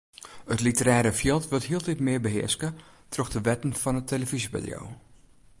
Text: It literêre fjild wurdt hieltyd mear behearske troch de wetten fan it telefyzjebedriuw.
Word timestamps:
It 0.53 0.61
literêre 0.65 1.11
fjild 1.19 1.45
wurdt 1.49 1.69
hieltyd 1.69 2.03
mear 2.05 2.21
behearske 2.25 2.69
troch 3.13 3.31
de 3.33 3.39
wetten 3.47 3.73
fan 3.81 3.99
it 4.01 4.09
telefyzjebedriuw. 4.13 4.87